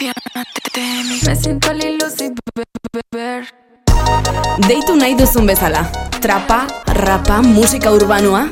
Me 0.00 1.36
siento 1.36 1.74
Lil 1.74 1.98
beber 3.12 3.44
Deitu 4.66 4.96
nahi 4.96 5.14
duzun 5.14 5.44
bezala. 5.46 5.82
Trapa, 6.20 6.66
rapa, 6.86 7.42
musika 7.42 7.92
urbanoa. 7.92 8.46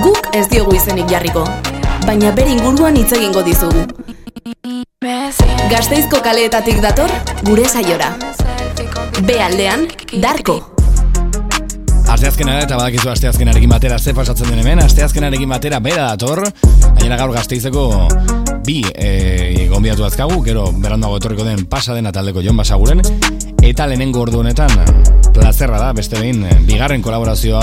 Guk 0.00 0.30
ez 0.32 0.46
diogu 0.48 0.72
izenik 0.74 1.10
jarriko. 1.10 1.44
Baina 2.06 2.32
bere 2.32 2.54
inguruan 2.54 2.96
hitz 2.96 3.12
egingo 3.12 3.42
dizugu. 3.44 3.84
Gasteizko 5.68 6.22
kaleetatik 6.24 6.80
dator, 6.80 7.12
gure 7.44 7.68
saiora. 7.68 8.14
Be 9.20 9.36
aldean, 9.42 9.84
Darko. 10.14 10.62
Asteazkenara 12.08 12.64
eta 12.64 12.78
badakizu 12.80 13.12
asteazkenarekin 13.12 13.68
batera 13.68 13.98
ze 13.98 14.14
pasatzen 14.16 14.48
den 14.48 14.64
hemen, 14.64 14.80
asteazkenarekin 14.84 15.48
batera 15.48 15.80
bera 15.80 16.14
dator, 16.14 16.46
gainera 16.94 17.20
gaur 17.20 17.36
gazteizeko 17.36 18.41
bi 18.66 18.82
e, 18.94 19.66
gombiatu 19.70 20.04
azkagu, 20.06 20.42
gero 20.44 20.68
berandago 20.72 21.16
etorriko 21.18 21.44
den 21.46 21.66
pasa 21.66 21.94
dena 21.94 22.12
taldeko 22.12 22.42
Jon 22.42 22.56
Basaguren, 22.56 23.02
eta 23.62 23.86
lehenengo 23.90 24.22
ordu 24.22 24.42
honetan 24.42 24.70
plazerra 25.32 25.80
da, 25.80 25.92
beste 25.96 26.20
behin, 26.20 26.44
bigarren 26.68 27.02
kolaborazioa 27.02 27.62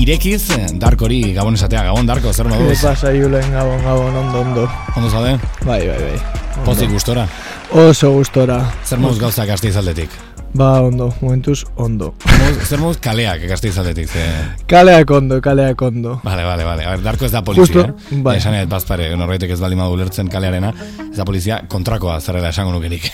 irekiz, 0.00 0.42
Darkori 0.80 1.20
gabon 1.36 1.56
esatea, 1.58 1.84
gabon 1.88 2.06
Darko, 2.10 2.32
zer 2.34 2.50
moduz? 2.50 2.74
Zer 2.74 2.90
pasa, 2.90 3.14
Julen, 3.14 3.46
gabon, 3.54 3.80
gabon, 3.84 4.20
ondo, 4.24 4.40
ondo. 4.40 4.68
Ondo 4.96 5.10
zade? 5.10 5.38
Bai, 5.64 5.80
bai, 5.88 5.98
bai. 6.02 6.64
Pozik 6.66 6.90
gustora? 6.92 7.26
Oso 7.70 8.12
gustora. 8.12 8.60
Zer 8.84 9.00
moduz 9.02 9.20
gauza 9.22 9.46
gazteiz 9.48 9.76
aldetik? 9.80 10.10
Ba, 10.54 10.80
ondo, 10.82 11.12
momentuz, 11.20 11.64
ondo. 11.76 12.14
Zer 12.44 12.80
moduz 12.80 12.98
kaleak 13.00 13.42
gazteiz 13.48 13.72
aldetik? 13.80 14.08
Ze... 14.12 14.22
Kaleak 14.68 15.10
ondo, 15.16 15.38
kaleak 15.44 15.80
ondo. 15.82 16.18
Vale, 16.24 16.44
vale, 16.44 16.64
vale. 16.64 16.84
A 16.84 16.90
ver, 16.90 17.02
Darko 17.04 17.24
ez 17.24 17.32
da 17.32 17.40
polizia, 17.44 17.64
Justo, 17.64 17.84
eh? 18.12 18.18
bai. 18.24 18.36
Esan 18.40 18.56
ez 18.58 18.66
bazpare, 18.68 19.08
norbaitek 19.16 19.54
ez 19.54 19.60
baldin 19.62 19.80
madu 19.80 19.96
lertzen 19.96 20.28
kalearena, 20.32 20.72
ez 21.06 21.16
da 21.16 21.24
polizia 21.28 21.62
kontrakoa 21.72 22.18
zerrela 22.20 22.50
esango 22.52 22.74
nukerik. 22.74 23.10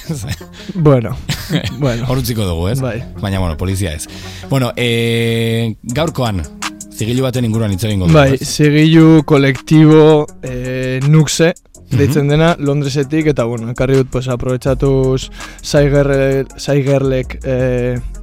bueno, 0.74 1.16
bueno. 1.84 2.08
Horutziko 2.10 2.46
dugu, 2.48 2.68
ez? 2.72 2.80
Bai. 2.82 2.98
Baina, 3.20 3.38
bueno, 3.38 3.56
polizia 3.60 3.94
ez. 3.94 4.08
Bueno, 4.50 4.72
e, 4.76 5.76
gaurkoan, 5.82 6.42
zigilu 6.90 7.24
baten 7.24 7.46
inguruan 7.46 7.74
hitz 7.74 7.84
egingo 7.86 8.10
dugu, 8.10 8.18
Bai, 8.18 8.38
zigilu 8.38 9.22
kolektibo 9.28 10.26
e, 10.42 10.98
nuxe, 11.06 11.54
deitzen 11.90 12.28
dena 12.30 12.54
Londresetik 12.58 13.32
eta 13.32 13.44
bueno, 13.44 13.70
ekarri 13.72 14.00
dut 14.00 14.10
pues 14.12 14.28
aprovechatuz 14.28 15.30
Saigerle, 15.62 16.46
Saigerlek 16.56 17.38
e, 17.42 17.56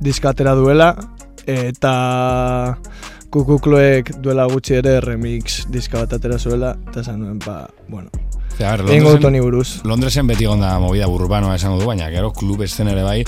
diskatera 0.03 0.55
duela 0.55 0.93
eta 1.47 1.93
Kukukloek 3.31 4.13
duela 4.23 4.47
gutxi 4.47 4.77
ere 4.79 4.99
remix 5.03 5.65
diska 5.71 6.05
bat 6.05 6.15
atera 6.17 6.39
zuela 6.39 6.75
eta 6.87 7.03
esan 7.03 7.19
nuen, 7.23 7.39
ba, 7.43 7.65
bueno, 7.89 8.26
Ze, 8.57 8.65
a 8.65 8.71
ver, 8.75 8.81
egingo 8.89 9.11
dut 9.11 9.21
Londresen, 9.21 9.43
buruz. 9.43 9.67
Londresen 9.85 10.27
beti 10.27 10.45
egonda 10.47 10.71
movida 10.81 11.05
urbanoa 11.07 11.53
esango 11.59 11.77
du, 11.77 11.85
baina 11.85 12.07
gero 12.09 12.31
klub 12.33 12.63
eszen 12.65 12.87
ere 12.89 13.03
bai, 13.05 13.19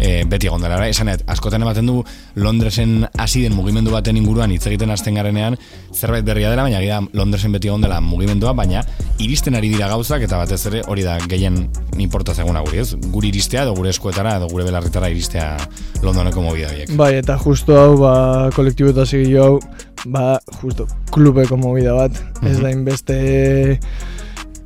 e, 0.00 0.24
beti 0.24 0.48
egonda 0.48 0.70
ere 0.70 0.78
bai, 0.80 0.86
esan 0.94 1.10
ez, 1.12 1.18
askotan 1.28 1.60
ematen 1.66 1.84
du 1.90 1.98
Londresen 2.40 3.02
hasi 3.20 3.42
den 3.44 3.52
mugimendu 3.52 3.92
baten 3.92 4.16
inguruan 4.16 4.54
hitz 4.54 4.62
egiten 4.70 4.88
hasten 4.94 5.18
garenean, 5.20 5.58
zerbait 5.92 6.24
berria 6.24 6.48
dela, 6.48 6.64
baina 6.64 6.80
gira 6.80 7.02
Londresen 7.12 7.52
beti 7.52 7.68
egon 7.68 7.84
dela 7.84 8.00
mugimendua, 8.00 8.54
baina 8.56 8.80
iristen 9.20 9.58
ari 9.58 9.68
dira 9.68 9.90
gauzak, 9.92 10.24
eta 10.24 10.38
batez 10.40 10.62
ere 10.72 10.80
hori 10.88 11.04
da 11.04 11.18
gehien 11.28 11.66
importa 12.00 12.32
zeguna 12.34 12.62
guri, 12.64 12.80
ez? 12.80 12.94
Guri 13.12 13.28
iristea, 13.34 13.66
edo 13.68 13.74
gure 13.76 13.92
eskuetara, 13.92 14.38
edo 14.40 14.48
gure 14.48 14.64
belarritara 14.64 15.10
iristea 15.12 15.58
Londoneko 16.00 16.40
movida 16.40 16.70
horiek. 16.72 16.94
Bai, 16.96 17.18
eta 17.20 17.36
justo 17.36 17.76
hau, 17.76 17.98
ba, 18.00 18.14
kolektibo 18.56 18.94
eta 18.96 19.04
hau, 19.44 19.58
ba, 20.06 20.40
justo, 20.62 20.88
klubeko 21.12 21.58
movida 21.60 21.92
bat, 21.92 22.16
ez 22.40 22.56
Mhm. 22.56 22.62
da 22.62 22.70
inbeste, 22.72 23.80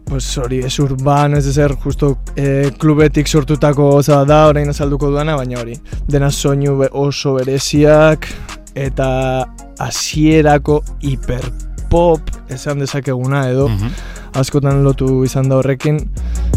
pues 0.05 0.37
hori, 0.39 0.59
ez 0.65 0.79
urbano, 0.81 1.37
ez 1.39 1.47
ezer, 1.47 1.75
justo 1.83 2.19
eh, 2.37 2.71
klubetik 2.79 3.27
sortutako 3.27 3.91
goza 3.91 4.25
da, 4.25 4.47
orain 4.49 4.69
azalduko 4.69 5.11
duana, 5.11 5.37
baina 5.37 5.61
hori, 5.61 5.79
dena 6.09 6.31
soinu 6.31 6.77
oso 6.93 7.35
bereziak, 7.39 8.29
eta 8.75 9.47
hasierako 9.79 10.83
hiperpop 11.01 12.21
esan 12.51 12.79
dezakeguna 12.85 13.49
edo, 13.51 13.69
Mhm. 13.69 13.91
askotan 14.35 14.83
lotu 14.85 15.25
izan 15.25 15.49
da 15.49 15.57
horrekin, 15.57 16.01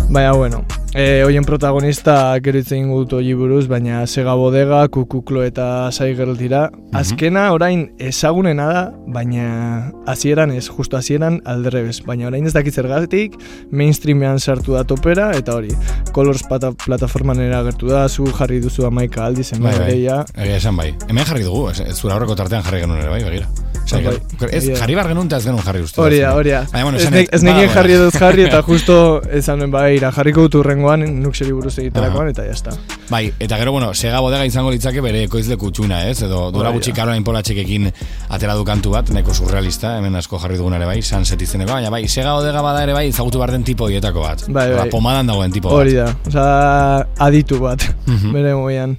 baina 0.10 0.34
bueno, 0.34 0.64
e, 0.98 1.24
hoien 1.24 1.46
protagonista 1.46 2.34
gero 2.42 2.58
hitz 2.58 2.72
egingo 2.72 3.04
dut 3.04 3.14
hori 3.20 3.36
buruz, 3.38 3.68
baina 3.70 4.02
Sega 4.10 4.34
Bodega, 4.36 4.82
Kukuklo 4.90 5.44
eta 5.46 5.92
Saiger 5.94 6.32
dira. 6.40 6.68
Azkena 6.98 7.52
orain 7.54 7.86
ezagunena 8.02 8.66
da, 8.72 8.82
baina 9.14 9.92
hasieran 10.10 10.56
ez, 10.56 10.66
justo 10.74 10.98
hasieran 10.98 11.40
alderrebez, 11.46 12.02
baina 12.08 12.32
orain 12.32 12.50
ez 12.50 12.56
dakit 12.58 12.74
zergatik, 12.74 13.38
mainstreamean 13.70 14.42
sartu 14.42 14.74
da 14.74 14.84
topera, 14.90 15.30
eta 15.38 15.60
hori, 15.60 15.76
Colors 16.16 16.48
pata, 16.50 16.74
plataforman 16.86 17.46
eragertu 17.46 17.94
da, 17.94 18.08
zu 18.10 18.26
jarri 18.34 18.60
duzu 18.64 18.90
amaika 18.90 19.26
aldi 19.28 19.46
zen 19.46 19.62
Bai, 19.62 19.78
bai, 19.78 19.94
egia 19.94 20.58
esan 20.58 20.78
bai. 20.80 20.94
Hemen 21.08 21.30
jarri 21.30 21.46
dugu, 21.46 21.68
ez 21.70 21.94
zura 21.94 22.18
horreko 22.18 22.38
tartean 22.40 22.66
jarri 22.66 22.82
genuen 22.86 23.04
ere 23.06 23.14
bai, 23.14 23.24
begira. 23.28 23.67
Bai, 23.92 24.04
ez, 24.52 24.64
jarri 24.78 24.96
bar 24.98 25.08
genuen 25.08 25.28
eta 25.30 25.38
ez 25.40 25.46
genuen 25.48 25.64
jarri 25.64 25.82
uste. 25.86 26.02
Hori 26.02 26.20
da, 26.20 26.34
hori 26.36 26.52
da. 26.52 26.62
Bueno, 26.74 26.98
Ez 26.98 27.08
nekien 27.10 27.30
badagoela. 27.32 27.74
jarri 27.74 27.94
edo 27.94 28.10
jarri 28.12 28.44
eta 28.48 28.62
justo 28.68 28.98
esan 29.32 29.60
nuen 29.60 29.72
baira, 29.72 30.12
jarriko 30.12 30.42
dut 30.48 30.56
urrengoan 30.62 31.06
nuxeri 31.24 31.52
buruz 31.56 31.78
egiterakoan 31.80 32.30
eta 32.34 32.44
jazta. 32.48 32.76
Bai, 33.10 33.32
eta 33.40 33.58
gero, 33.58 33.72
bueno, 33.72 33.94
sega 33.94 34.20
bodega 34.20 34.46
izango 34.46 34.72
litzake 34.74 35.02
bere 35.02 35.24
ekoizleku 35.30 35.72
txuna, 35.72 36.02
ez? 36.10 36.22
Edo 36.28 36.50
dura 36.52 36.70
Hori 36.70 36.78
gutxi 36.80 36.92
da. 36.92 36.98
Caroline 37.02 37.24
Polatxekekin 37.24 37.88
atera 38.36 38.56
du 38.60 38.66
kantu 38.68 38.92
bat, 38.92 39.10
neko 39.16 39.34
surrealista, 39.34 39.96
hemen 40.02 40.16
asko 40.20 40.40
jarri 40.44 40.58
dugun 40.60 40.76
ere 40.76 40.86
bai, 40.90 41.00
sunset 41.02 41.42
izeneko, 41.42 41.72
baina 41.78 41.90
bai, 41.94 42.04
sega 42.08 42.34
bodega 42.36 42.62
bada 42.66 42.84
ere 42.84 42.94
bai, 42.98 43.08
ezagutu 43.14 43.40
behar 43.40 43.52
den 43.56 43.64
tipo 43.64 43.86
horietako 43.88 44.26
bat. 44.26 44.44
Bai, 44.50 44.68
Ba, 44.74 44.82
bai. 44.84 44.90
pomadan 44.92 45.28
dagoen 45.32 45.52
tipo 45.56 45.70
Hori 45.72 45.96
bat. 45.96 46.18
da, 46.28 46.32
osea, 46.34 47.08
aditu 47.30 47.60
bat, 47.64 47.88
bere 48.34 48.54
moian. 48.56 48.98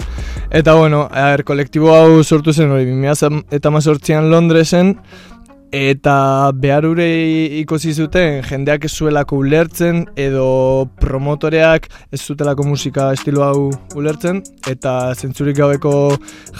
Eta 0.50 0.72
bueno, 0.78 1.02
a 1.12 1.26
ver, 1.34 1.42
kolektibo 1.44 1.92
hau 1.94 2.22
sortu 2.24 2.54
zen 2.56 2.70
hori, 2.72 2.86
2000 2.88 3.42
eta 3.52 3.70
mazortzian 3.74 4.30
Londresen, 4.32 4.77
eta 5.74 6.50
beharure 6.56 7.06
ikusi 7.60 7.92
zuten 7.92 8.40
jendeak 8.48 8.86
ez 8.88 8.92
zuelako 8.94 9.36
ulertzen 9.42 10.06
edo 10.16 10.88
promotoreak 11.00 11.88
ez 12.12 12.20
zutelako 12.22 12.64
musika 12.64 13.10
estilo 13.12 13.44
hau 13.44 13.68
ulertzen 13.94 14.40
eta 14.70 15.12
zentzurik 15.14 15.58
gabeko 15.58 15.92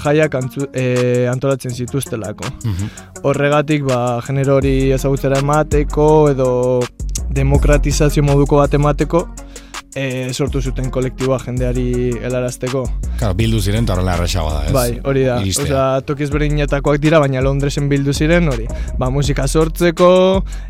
jaiak 0.05 0.35
antzu, 0.35 0.69
e, 0.75 1.27
antolatzen 1.31 1.73
zituztelako. 1.73 2.45
Mhm. 2.65 2.93
Horregatik 3.25 3.85
ba 3.89 4.21
genero 4.27 4.57
hori 4.61 4.91
ezagutzera 4.93 5.41
emateko 5.41 6.31
edo 6.31 6.51
demokratizazio 7.33 8.23
moduko 8.23 8.61
bat 8.61 8.75
emateko 8.75 9.27
e, 9.97 10.33
sortu 10.33 10.61
zuten 10.63 10.91
kolektiboa 10.91 11.39
jendeari 11.45 12.13
helarazteko. 12.23 12.85
Claro, 13.19 13.35
bildu 13.39 13.61
ziren, 13.61 13.85
eta 13.85 13.95
horrela 13.97 14.15
erraxagoa 14.19 14.55
da, 14.55 14.63
ez? 14.67 14.73
Bai, 14.73 15.01
hori 15.05 15.25
da. 15.27 15.39
Osea, 15.43 15.87
tokiz 16.07 16.31
berdinetakoak 16.35 17.01
dira, 17.03 17.21
baina 17.23 17.43
Londresen 17.45 17.89
bildu 17.91 18.13
ziren, 18.15 18.49
hori. 18.53 18.67
Ba, 18.99 19.11
musika 19.11 19.47
sortzeko, 19.49 20.11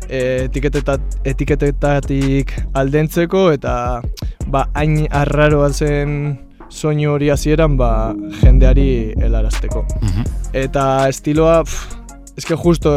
e, 0.07 0.45
etiketetat, 0.47 1.19
etiketetatik 1.29 2.53
aldentzeko, 2.73 3.49
eta 3.55 4.01
ba, 4.47 4.65
hain 4.73 5.05
arraroa 5.11 5.69
zen 5.73 6.39
soinu 6.69 7.13
hori 7.15 7.29
hasieran 7.33 7.77
ba, 7.77 8.13
jendeari 8.41 9.13
helarazteko. 9.17 9.85
Mhm. 10.01 10.27
Eta 10.53 11.07
estiloa, 11.09 11.63
pff, 11.63 11.95
eske 12.39 12.55
justo 12.55 12.93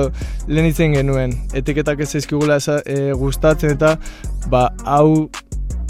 lehen 0.47 0.69
itzen 0.71 0.95
genuen, 0.95 1.33
etiketak 1.59 2.01
ez 2.05 2.11
zaizkigula 2.15 2.61
eza- 2.63 2.83
e, 2.87 3.13
gustatzen 3.19 3.75
eta 3.75 3.97
ba, 4.53 4.69
hau 4.85 5.29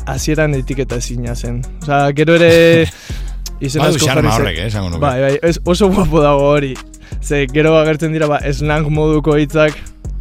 hasieran 0.06 0.54
etiketa 0.54 0.96
ezina 1.02 1.34
zen. 1.34 1.62
Osea, 1.82 2.12
gero 2.16 2.34
ere 2.38 2.88
izen 3.66 3.82
asko 3.82 4.06
jarri 4.06 4.26
zen- 4.26 4.32
horrek, 4.34 4.58
eh, 4.58 4.66
esango 4.66 4.90
nuke. 4.90 5.00
Bai, 5.04 5.20
bai, 5.20 5.34
ez, 5.42 5.58
oso 5.64 5.88
guapo 5.92 6.22
dago 6.22 6.48
hori. 6.54 6.74
Ze, 7.22 7.46
gero 7.52 7.76
agertzen 7.78 8.12
dira, 8.12 8.26
ba, 8.26 8.40
slang 8.52 8.88
moduko 8.90 9.36
hitzak, 9.38 9.76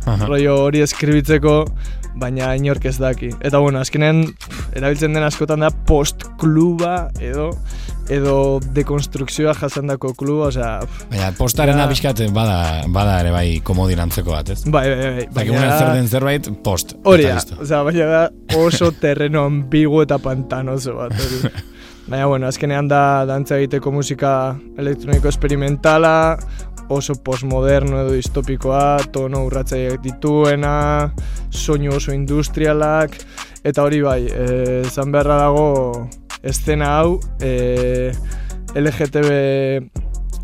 Aha. 0.05 0.25
rollo 0.27 0.57
hori 0.65 0.81
eskribitzeko, 0.85 1.55
baina 2.15 2.53
inork 2.55 2.85
ez 2.85 2.97
daki. 2.99 3.31
Eta 3.41 3.59
bueno, 3.59 3.79
azkenean 3.79 4.25
pff, 4.33 4.75
erabiltzen 4.77 5.13
den 5.13 5.23
askotan 5.23 5.59
da 5.63 5.69
post-kluba 5.71 7.09
edo 7.19 7.51
edo 8.11 8.59
dekonstrukzioa 8.75 9.53
jasandako 9.55 10.13
kluba, 10.19 10.47
osea, 10.49 10.81
Baina, 11.11 11.29
postarena 11.37 11.85
Ja. 11.85 11.87
bizkat 11.87 12.19
bada, 12.33 12.83
bada 12.91 13.19
ere 13.21 13.31
bai 13.31 13.61
komodin 13.63 13.99
antzeko 14.03 14.31
bat, 14.31 14.49
ez? 14.49 14.63
bai, 14.65 14.89
bai, 14.89 15.27
bai, 15.31 15.45
Baina, 15.47 15.77
zer 15.77 15.93
den 15.95 16.07
zerbait, 16.07 16.49
post. 16.63 16.95
Hori 17.05 17.23
da, 17.23 17.37
osea, 17.61 17.83
baina 17.87 18.05
da 18.05 18.29
oso 18.57 18.91
terreno 19.05 19.45
ambigu 19.45 20.01
eta 20.03 20.17
pantanoso 20.19 20.95
bat, 20.97 21.13
hori. 21.13 21.53
Baina, 22.11 22.25
bueno, 22.27 22.47
azkenean 22.47 22.87
da 22.89 23.23
dantza 23.29 23.55
egiteko 23.61 23.91
musika 23.93 24.57
elektroniko 24.77 25.29
esperimentala, 25.29 26.37
oso 26.91 27.15
postmoderno 27.23 28.01
edo 28.03 28.11
distopikoa, 28.17 28.99
tono 29.11 29.45
urratzaileak 29.47 30.01
dituena, 30.03 30.75
soinu 31.49 31.95
oso 31.97 32.13
industrialak, 32.13 33.17
eta 33.63 33.83
hori 33.83 34.01
bai, 34.01 34.21
eh, 34.27 34.83
zan 34.89 35.11
beharra 35.11 35.37
dago 35.45 36.09
eszena 36.43 36.97
hau, 36.99 37.19
eh, 37.39 38.11
LGTB 38.75 39.29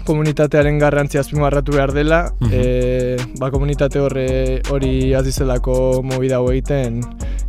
komunitatearen 0.07 0.79
garrantzia 0.79 1.19
azpimarratu 1.19 1.73
behar 1.75 1.91
dela, 1.91 2.31
Mhm. 2.39 2.49
eh, 2.53 3.17
ba 3.39 3.51
komunitate 3.51 3.99
horre 3.99 4.61
hori 4.71 5.13
azizelako 5.13 6.01
movida 6.03 6.37
hau 6.37 6.49
egiten 6.51 7.01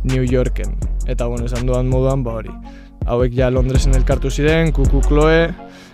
New 0.03 0.23
Yorken. 0.23 0.75
Eta, 1.07 1.25
bueno, 1.25 1.45
esan 1.45 1.65
duan 1.65 1.87
moduan, 1.87 2.23
ba 2.23 2.33
hori. 2.33 2.51
Hauek 3.05 3.33
ja 3.33 3.49
Londresen 3.49 3.95
elkartu 3.95 4.29
ziren, 4.29 4.71
Kuku 4.71 5.01
Kloe, 5.01 5.49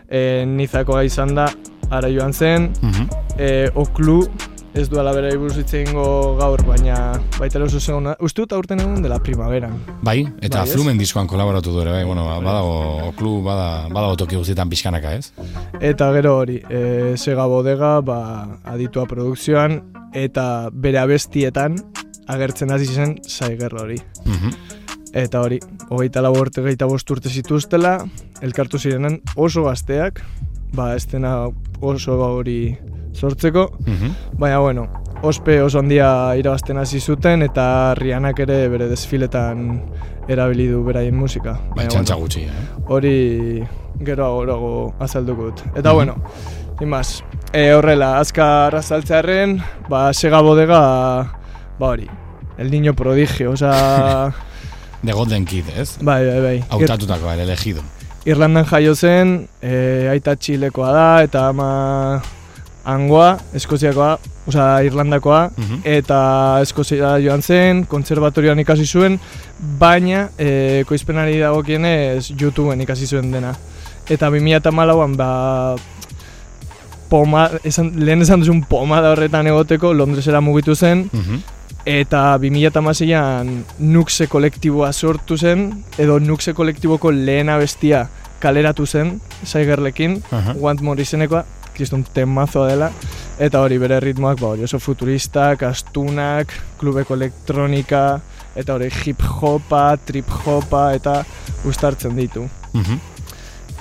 e, 0.09 0.43
Nizakoa 0.47 1.03
izan 1.03 1.35
da, 1.35 1.45
ara 1.91 2.09
joan 2.09 2.33
zen, 2.33 2.71
Mhm. 2.81 3.07
e, 3.37 3.69
Oklu, 3.75 4.27
ez 4.75 4.89
duela 4.89 5.13
bera 5.13 5.29
iburuz 5.33 5.55
ingo 5.73 6.35
gaur, 6.37 6.61
baina 6.67 7.13
baita 7.39 7.61
oso 7.63 7.79
zegona. 7.79 8.15
Uste 8.19 8.41
dut 8.41 8.51
aurten 8.51 8.79
egun 8.79 9.01
dela 9.01 9.19
primaveran. 9.23 9.71
Bai, 10.03 10.27
eta 10.41 10.59
Bai? 10.65 10.69
Flumen 10.69 10.97
diskoan 10.97 11.27
kolaboratu 11.27 11.71
du 11.71 11.79
ere, 11.81 11.91
bai, 11.91 12.03
bueno, 12.03 12.25
ba- 12.25 12.39
badago, 12.43 13.07
oklu, 13.07 13.41
bada, 13.41 13.87
badago 13.87 14.17
toki 14.17 14.35
guztietan 14.35 14.69
pixkanaka, 14.69 15.13
ez? 15.15 15.31
Eta 15.79 16.11
gero 16.11 16.37
hori, 16.39 16.61
e, 16.69 17.13
Sega 17.15 17.45
Bodega, 17.45 18.01
ba, 18.01 18.59
aditua 18.65 19.05
produkzioan, 19.05 19.81
eta 20.13 20.69
bere 20.73 20.99
abestietan 20.99 21.75
agertzen 22.27 22.71
hasi 22.71 22.85
zen 22.85 23.19
Saiger 23.23 23.73
hori. 23.79 24.01
Mhm. 24.25 24.51
Eta 25.13 25.39
hori, 25.39 25.59
hogeita 25.89 26.21
lau 26.21 26.33
urte 26.35 26.61
gehieta 26.61 26.85
bost 26.85 27.09
urte 27.11 27.29
zituztela, 27.29 28.03
elkartu 28.41 28.77
zirenen 28.77 29.21
oso 29.37 29.63
gazteak, 29.63 30.19
ba, 30.73 30.95
estena 30.95 31.47
oso 31.81 32.17
hori 32.19 32.77
sortzeko, 33.13 33.71
Mhm. 33.85 34.15
baina 34.37 34.59
bueno, 34.59 34.87
ospe 35.21 35.61
oso 35.61 35.79
handia 35.79 36.35
irabazten 36.37 36.77
hasi 36.77 36.99
zuten, 36.99 37.41
eta 37.43 37.95
Rianak 37.95 38.39
ere 38.39 38.67
bere 38.67 38.87
desfiletan 38.89 39.81
erabili 40.27 40.67
du 40.67 40.83
beraien 40.83 41.15
musika. 41.15 41.53
Bai, 41.75 41.85
Baina, 41.87 42.01
bueno, 42.01 42.17
gutxi, 42.19 42.41
eh? 42.41 42.51
hori 42.87 43.63
gero 44.03 44.25
agorago 44.25 44.93
azalduko 44.99 45.43
dut. 45.51 45.61
Eta 45.75 45.89
Mhm. 45.89 45.95
bueno, 45.95 46.15
imaz, 46.81 47.21
e, 47.53 47.73
horrela, 47.73 48.19
azkar 48.19 48.75
azaltzearen, 48.75 49.61
ba, 49.89 50.11
Sega 50.13 50.41
Bodega, 50.41 50.79
ba 51.79 51.87
hori, 51.87 52.07
el 52.57 52.69
niño 52.71 52.93
prodigio, 52.93 53.51
oza... 53.51 54.33
The 55.05 55.13
Golden 55.13 55.45
Kid, 55.45 55.65
ez? 55.77 55.97
bai, 56.01 56.25
bai, 56.25 56.41
bai. 56.41 56.63
Hautatutakoa, 56.69 57.35
el 57.35 57.41
elegido. 57.41 57.81
Irlandan 58.25 58.65
jaio 58.65 58.95
zen, 58.95 59.47
e, 59.61 60.07
aita 60.09 60.33
txilekoa 60.35 60.91
da, 60.91 61.07
eta 61.23 61.47
ama 61.51 62.21
angoa, 62.85 63.37
eskoziakoa, 63.53 64.17
oza, 64.47 64.65
Irlandakoa, 64.85 65.51
Mhm. 65.57 65.79
eta 65.85 66.59
eskozia 66.61 67.15
joan 67.21 67.41
zen, 67.41 67.85
kontserbatorioan 67.85 68.59
ikasi 68.59 68.85
zuen, 68.85 69.19
baina 69.79 70.29
e, 70.37 70.83
koizpenari 70.87 71.39
dagokienez 71.39 72.31
YouTubeen 72.39 72.81
ikasi 72.81 73.05
zuen 73.07 73.31
dena. 73.31 73.53
Eta 74.09 74.29
2008an 74.29 75.15
ba, 75.17 75.75
poma, 77.09 77.49
esan, 77.63 77.91
lehen 78.05 78.21
esan 78.21 78.39
duzun 78.41 78.63
pomada 78.65 79.11
horretan 79.13 79.47
egoteko 79.47 79.93
Londresera 79.93 80.41
mugitu 80.41 80.75
zen, 80.75 81.09
Mhm. 81.13 81.41
Eta 81.85 82.37
2006an 82.41 83.51
Nuxe 83.79 84.27
kolektiboa 84.27 84.91
sortu 84.93 85.37
zen, 85.37 85.67
edo 86.01 86.17
Nuxe 86.19 86.53
kolektiboko 86.57 87.11
lehen 87.13 87.49
abestia 87.49 88.07
kaleratu 88.41 88.85
zen, 88.85 89.21
Saigerlekin, 89.43 90.17
Aha. 90.31 90.55
Want 90.59 90.81
More 90.81 91.01
izenekoa, 91.01 91.45
kriston 91.75 92.05
temazoa 92.13 92.69
dela, 92.71 92.89
eta 93.39 93.61
hori 93.61 93.77
bere 93.81 93.99
ritmoak, 93.99 94.39
ba, 94.41 94.53
hori 94.53 94.65
oso 94.65 94.79
futuristak, 94.79 95.63
astunak, 95.67 96.53
klubeko 96.79 97.17
elektronika, 97.17 98.19
eta 98.55 98.77
hori 98.77 98.89
hip 99.03 99.21
hopa, 99.41 99.97
trip 100.05 100.29
hopa, 100.45 100.87
eta 100.95 101.23
ustartzen 101.65 102.15
ditu. 102.17 102.47
Mhm. 102.73 103.03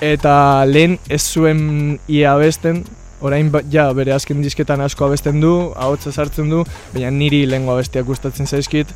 Eta 0.03 0.65
lehen 0.67 0.99
ez 1.09 1.23
zuen 1.23 1.99
ia 2.11 2.33
abesten, 2.33 2.83
orain 3.21 3.51
ba, 3.51 3.61
ja 3.71 3.87
bere 3.93 4.13
azken 4.15 4.41
disketan 4.43 4.81
asko 4.81 5.07
abesten 5.07 5.39
du, 5.41 5.71
ahotsa 5.75 6.11
sartzen 6.11 6.49
du, 6.51 6.63
baina 6.93 7.11
niri 7.11 7.45
lehengo 7.49 7.73
abestiak 7.75 8.05
gustatzen 8.05 8.47
zaizkit, 8.47 8.91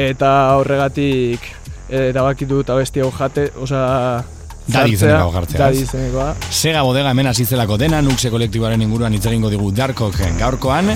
eta 0.00 0.30
horregatik 0.58 1.44
erabaki 1.90 2.46
dut 2.46 2.70
abesti 2.70 3.02
hau 3.04 3.10
jate, 3.16 3.50
osea, 3.60 4.22
Dadi 4.70 4.92
izenekoa 4.94 5.32
jartzea, 5.34 5.58
Dadi 5.58 5.80
ez? 5.80 5.88
izenekoa. 5.88 6.28
Sega 6.50 6.82
bodega 6.86 7.10
hemen 7.10 7.26
hasizelako 7.26 7.78
dena, 7.80 7.98
Nuxe 8.04 8.30
kolektiboaren 8.30 8.82
inguruan 8.84 9.14
hitz 9.16 9.24
egingo 9.26 9.50
digu 9.50 9.72
Darkok 9.74 10.20
gaurkoan, 10.38 10.92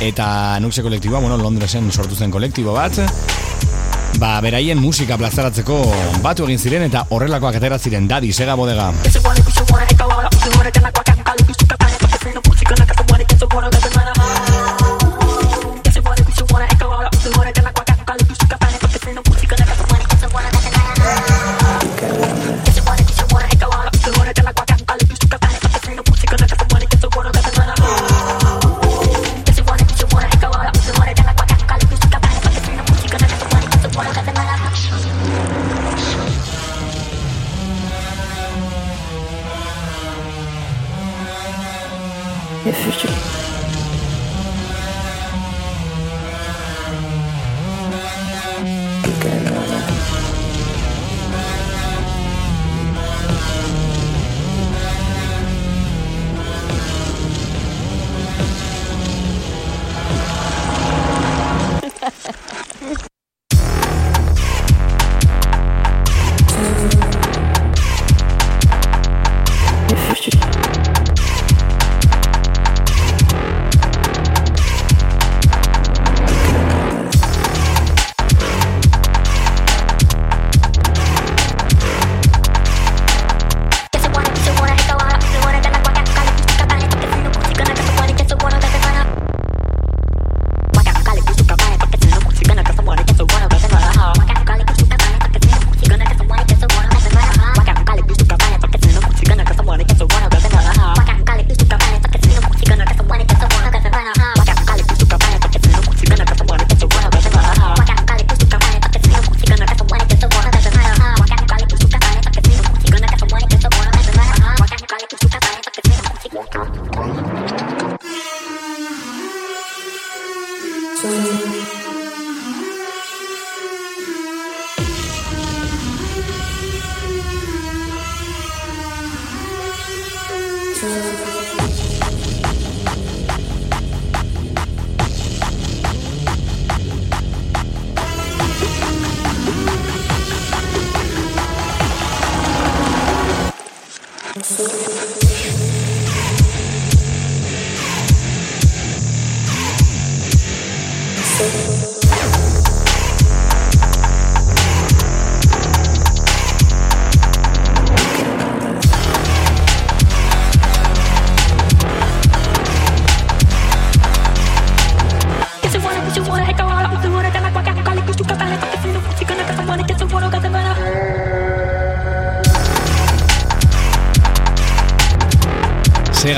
eta 0.00 0.58
Nuxe 0.64 0.82
kolektiboa, 0.86 1.20
bueno, 1.20 1.36
Londresen 1.36 1.90
sortu 1.92 2.16
zen 2.16 2.30
kolektibo 2.32 2.72
bat, 2.72 3.02
ba, 4.22 4.36
beraien 4.40 4.80
musika 4.80 5.18
plazaratzeko 5.20 5.82
batu 6.24 6.48
egin 6.48 6.58
ziren 6.58 6.86
eta 6.88 7.06
horrelakoak 7.10 7.60
atera 7.60 7.78
ziren 7.78 8.08
Dadi, 8.08 8.32
Sega 8.32 8.56
bodega. 8.56 8.92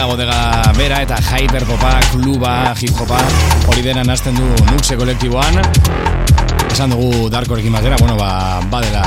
Sega 0.05 0.13
bodega 0.13 0.73
bera 0.77 0.99
eta 1.01 1.17
hyperpopa, 1.17 1.95
kluba, 2.13 2.75
hip-hopa, 2.77 3.17
hori 3.73 3.81
dena 3.81 4.03
nazten 4.05 4.35
du 4.37 4.45
Nuxe 4.69 4.99
kolektiboan. 5.01 5.57
Esan 6.75 6.93
dugu 6.93 7.31
Darkorekin 7.33 7.73
batera, 7.73 7.97
bueno, 7.97 8.19
ba, 8.19 8.61
badela 8.69 9.07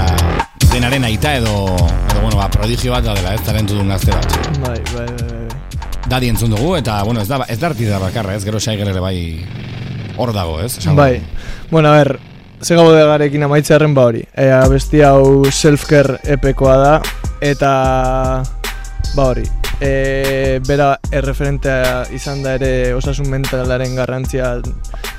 denaren 0.72 1.06
aita 1.06 1.36
edo, 1.38 1.54
edo 1.76 2.24
bueno, 2.24 2.40
ba, 2.40 2.48
prodigio 2.50 2.96
bat 2.96 3.06
dela, 3.06 3.36
ez 3.36 3.44
talentu 3.46 3.78
duen 3.78 3.94
gazte 3.94 4.10
bat. 4.10 4.58
Bai, 4.64 4.80
bai, 4.96 5.06
bai, 5.06 5.28
bai. 5.36 6.00
Dadi 6.10 6.32
entzun 6.34 6.56
dugu, 6.56 6.74
eta, 6.80 6.98
bueno, 7.06 7.22
ez 7.22 7.30
da, 7.30 7.44
ez 7.46 7.60
da 7.62 7.70
artida 7.70 8.02
bakarra, 8.02 8.34
ez, 8.34 8.42
gero 8.48 8.58
Saiger 8.58 8.90
ere 8.90 9.04
bai 9.04 9.46
hor 10.18 10.34
dago, 10.34 10.58
ez? 10.66 10.80
Esan 10.82 10.98
Bai, 10.98 11.22
bueno, 11.70 11.94
a 11.94 12.00
ver, 12.00 12.16
Sega 12.58 12.82
bodegarekin 12.82 13.46
amaitzearen 13.46 13.94
ba 13.94 14.10
hori. 14.10 14.26
E, 14.34 14.50
abesti 14.50 15.06
hau 15.06 15.46
self-care 15.46 16.18
epekoa 16.40 16.82
da, 16.82 16.98
eta 17.54 17.70
ba 19.14 19.30
hori. 19.30 19.46
E, 19.80 20.60
bera 20.66 20.98
erreferentea 21.14 22.08
izan 22.16 22.42
da 22.42 22.56
ere 22.58 22.94
osasun 22.98 23.30
mentalaren 23.30 23.94
garrantzia 23.96 24.56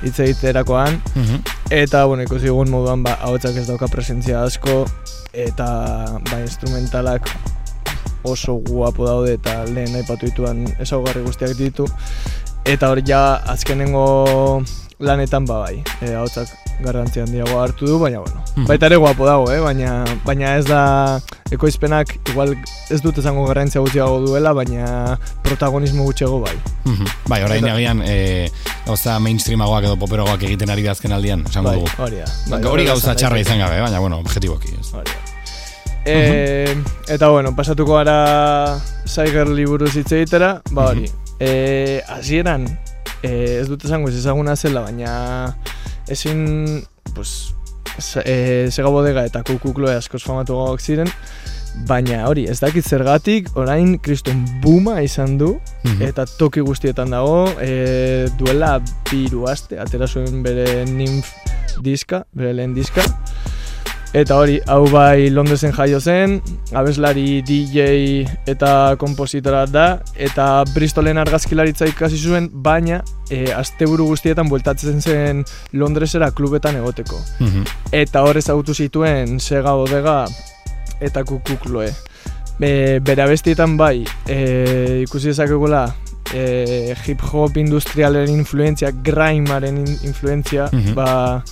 hitz 0.03 0.17
egiterakoan, 0.19 0.97
Mhm. 1.15 1.37
eta 1.71 2.03
bueno, 2.05 2.23
ikusi 2.23 2.47
dugun 2.51 2.69
moduan 2.69 3.03
ba 3.03 3.13
ahotsak 3.21 3.55
ez 3.55 3.67
dauka 3.67 3.87
presentzia 3.87 4.43
asko 4.43 4.85
eta 5.31 6.19
ba 6.31 6.41
instrumentalak 6.41 7.29
oso 8.23 8.55
guapo 8.67 9.05
daude 9.07 9.33
eta 9.39 9.63
lehen 9.63 9.95
aipatu 9.95 10.25
dituan 10.27 10.65
ezaugarri 10.79 11.23
guztiak 11.23 11.55
ditu 11.55 11.85
eta 12.65 12.89
hori 12.91 13.03
ja 13.07 13.35
azkenengo 13.47 14.63
lanetan 14.99 15.45
ba 15.45 15.59
bai, 15.63 15.83
e, 16.01 16.13
ahotsak 16.15 16.49
garrantzia 16.83 17.23
handiago 17.23 17.59
hartu 17.61 17.85
du, 17.87 17.99
baina 17.99 18.19
bueno. 18.19 18.43
Mhm. 18.55 18.65
Baita 18.67 18.85
ere 18.87 18.95
guapo 18.97 19.25
dago, 19.25 19.51
eh? 19.51 19.59
baina, 19.59 20.03
baina 20.25 20.55
ez 20.57 20.65
da 20.65 21.19
ekoizpenak 21.51 22.15
igual 22.31 22.55
ez 22.89 23.01
dut 23.01 23.17
esango 23.17 23.45
garrantzia 23.47 23.81
gutxiago 23.81 24.19
duela, 24.25 24.53
baina 24.53 25.17
protagonismo 25.43 26.03
gutxiago 26.03 26.41
bai. 26.41 26.55
Mhm. 26.85 27.05
Bai, 27.27 27.43
orain 27.43 27.67
agian, 27.69 28.03
e, 28.05 28.49
gauza 28.85 29.19
mainstreamagoak 29.19 29.89
edo 29.89 29.97
poperogoak 29.99 30.43
egiten 30.43 30.69
ari 30.69 30.83
da 30.83 30.91
azken 30.91 31.11
aldian, 31.13 31.45
esango 31.49 31.69
Bai, 31.69 31.79
dugu. 31.79 31.89
hori. 31.97 32.21
Ba, 32.49 32.57
Bai, 32.57 32.63
hori 32.73 32.85
gauza 32.85 33.15
txarra 33.15 33.39
izan 33.39 33.59
gabe, 33.59 33.81
baina, 33.81 33.99
bueno, 33.99 34.19
objektiboki, 34.19 34.75
ez. 34.79 34.93
Hori. 34.93 35.17
E, 36.05 36.75
eta 37.07 37.27
bueno, 37.29 37.51
pasatuko 37.55 37.97
gara 37.99 38.79
Saiger 39.05 39.47
liburuz 39.49 39.95
hitz 39.97 40.11
egitera, 40.11 40.61
ba 40.71 40.89
hori. 40.93 41.09
E, 41.39 42.01
hasieran 42.07 42.65
e, 43.21 43.59
ez 43.59 43.67
dut 43.67 43.83
esango 43.85 44.09
ez 44.09 44.15
ezaguna 44.15 44.55
zela, 44.55 44.81
baina 44.87 45.55
ezin, 46.09 46.83
pues, 47.15 47.53
sa- 47.99 48.23
e, 48.25 48.67
sega 48.71 48.89
bodega 48.89 49.25
eta 49.25 49.43
kukukloe 49.43 49.95
askoz 49.95 50.23
famatu 50.23 50.57
ziren, 50.79 51.09
baina 51.87 52.25
hori, 52.27 52.45
ez 52.49 52.59
dakit 52.59 52.85
zergatik, 52.85 53.49
orain 53.55 53.97
kriston 53.99 54.45
buma 54.61 55.01
izan 55.01 55.37
du, 55.37 55.59
Mhm. 55.83 56.01
eta 56.01 56.25
toki 56.25 56.61
guztietan 56.61 57.11
dago, 57.11 57.47
e, 57.61 58.27
duela 58.37 58.79
biru 59.11 59.47
aste, 59.47 59.79
atera 59.79 60.07
zuen 60.07 60.41
bere 60.43 60.85
nymph 60.85 61.27
diska, 61.81 62.25
bere 62.33 62.53
lehen 62.53 62.73
diska, 62.73 63.03
Eta 64.09 64.39
hori, 64.41 64.55
hau 64.65 64.87
bai 64.89 65.29
Londresen 65.29 65.69
jaio 65.75 65.99
zen, 66.01 66.39
abeslari 66.73 67.43
DJ 67.45 68.23
eta 68.49 68.95
kompositora 68.97 69.67
da, 69.69 69.99
eta 70.17 70.63
Bristolen 70.73 71.19
argazkilaritza 71.21 71.85
ikasi 71.91 72.17
zuen, 72.17 72.47
baina 72.51 73.03
e, 73.29 73.51
asteburu 73.53 74.07
guztietan 74.09 74.49
bueltatzen 74.49 74.97
zen 75.05 75.43
Londresera 75.77 76.31
klubetan 76.33 76.79
egoteko. 76.81 77.21
Mhm. 77.39 77.67
Eta 78.01 78.23
hor 78.25 78.41
ezagutu 78.41 78.73
zituen 78.73 79.37
Sega 79.39 79.75
Bodega 79.77 80.23
eta 80.99 81.23
Kukukloe. 81.23 81.91
E, 82.59 82.99
bere 83.05 83.21
abestietan 83.27 83.77
bai, 83.77 84.01
e, 84.27 85.03
ikusi 85.05 85.29
dezakegula 85.29 85.85
e, 86.33 86.95
hip-hop 87.05 87.61
industrialaren 87.61 88.33
influentzia, 88.41 88.89
grimaren 89.05 89.77
in- 89.85 89.99
influentzia, 90.09 90.65
Mhm. 90.73 90.95
ba, 90.97 91.43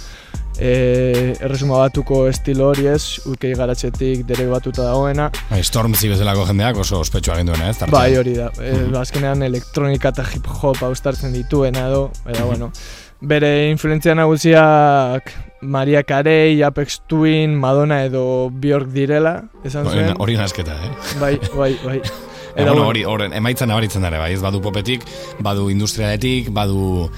e, 0.60 1.36
erresuma 1.40 1.78
batuko 1.84 2.28
estilo 2.28 2.70
hori 2.72 2.88
ez, 2.88 3.20
ukei 3.30 3.54
garatxetik 3.56 4.26
dere 4.28 4.48
batuta 4.52 4.84
dagoena, 4.90 5.30
Bai, 5.50 5.64
Stormzy 5.64 6.10
bezalako 6.10 6.46
jendeak 6.50 6.78
oso 6.84 7.00
ospetsua 7.00 7.36
egin 7.36 7.48
duena, 7.52 7.70
ez? 7.70 7.78
tartean. 7.78 7.92
bai 7.98 8.18
hori 8.18 8.34
da, 8.38 8.52
e, 8.62 8.74
azkenean 9.00 9.44
elektronika 9.44 10.10
eta 10.10 10.26
hip-hop 10.34 10.82
austartzen 10.84 11.34
dituena 11.34 11.88
edo, 11.88 12.12
eta 12.26 12.40
Mhm. 12.42 12.48
bueno, 12.48 12.72
bere 13.22 13.70
influentzia 13.72 14.14
nagusiak 14.16 15.32
Maria 15.62 16.04
Carey, 16.04 16.62
Apex 16.64 17.02
Twin, 17.08 17.56
Madonna 17.56 18.04
edo 18.06 18.50
Bjork 18.52 18.90
direla, 18.94 19.44
esan 19.64 19.86
zuen, 19.90 20.14
hori 20.20 20.36
nasketa, 20.38 20.76
eh? 20.86 20.92
bai, 21.20 21.40
bai, 21.56 21.78
bai. 21.84 22.02
Eta, 22.58 22.72
bueno, 22.72 22.88
hori, 22.88 23.04
hori, 23.06 23.26
emaitza 23.38 23.66
nabaritzen 23.70 24.02
dara, 24.02 24.18
bai, 24.18 24.34
ez 24.34 24.42
badu 24.42 24.60
popetik, 24.62 25.04
badu 25.46 25.70
industrialetik, 25.70 26.50
badu 26.54 27.10